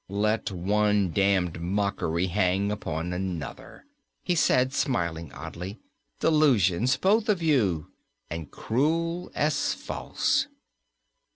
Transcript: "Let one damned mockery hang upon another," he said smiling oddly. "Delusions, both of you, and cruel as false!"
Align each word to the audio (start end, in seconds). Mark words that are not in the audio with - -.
"Let 0.09 0.49
one 0.49 1.11
damned 1.11 1.61
mockery 1.61 2.25
hang 2.25 2.71
upon 2.71 3.13
another," 3.13 3.85
he 4.23 4.33
said 4.33 4.73
smiling 4.73 5.31
oddly. 5.31 5.77
"Delusions, 6.19 6.97
both 6.97 7.29
of 7.29 7.43
you, 7.43 7.91
and 8.27 8.49
cruel 8.49 9.31
as 9.35 9.75
false!" 9.75 10.47